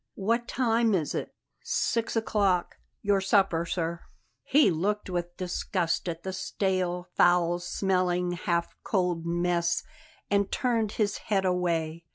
"What 0.15 0.47
time 0.47 0.95
is 0.95 1.13
it?" 1.13 1.35
"Six 1.61 2.15
o'clock. 2.15 2.77
Your 3.03 3.21
supper, 3.21 3.67
sir." 3.67 4.01
He 4.41 4.71
looked 4.71 5.11
with 5.11 5.37
disgust 5.37 6.09
at 6.09 6.23
the 6.23 6.33
stale, 6.33 7.07
foul 7.15 7.59
smelling, 7.59 8.31
half 8.31 8.75
cold 8.81 9.27
mess, 9.27 9.83
and 10.27 10.51
turned 10.51 10.93
his 10.93 11.19
head 11.29 11.45
away. 11.45 12.05